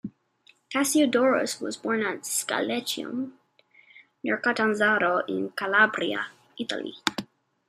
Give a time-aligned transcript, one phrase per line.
[0.73, 3.33] Cassiodorus was born at Scylletium,
[4.23, 6.95] near Catanzaro in Calabria, Italy.